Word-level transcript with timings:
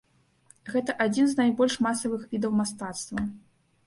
Гэта 0.75 0.95
адзін 1.05 1.27
з 1.33 1.37
найбольш 1.41 1.75
масавых 1.87 2.23
відаў 2.31 2.55
мастацтва. 2.61 3.21